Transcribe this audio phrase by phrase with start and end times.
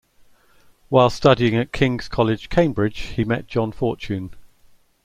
[0.89, 4.31] While studying at King's College, Cambridge, he met John Fortune.